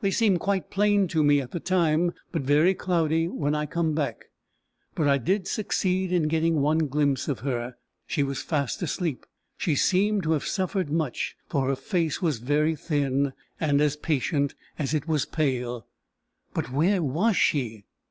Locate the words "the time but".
1.50-2.40